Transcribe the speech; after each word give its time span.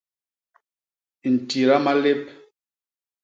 Ntida 1.33 1.77
malép. 1.85 2.21